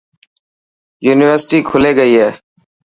يونيورسٽي 1.05 1.59
کلي 1.69 1.91
گئي 1.99 2.13
هي. 2.21 2.29